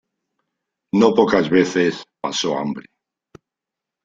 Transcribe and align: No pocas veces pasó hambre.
No 0.95 1.13
pocas 1.13 1.47
veces 1.47 2.01
pasó 2.19 2.57
hambre. 2.57 2.87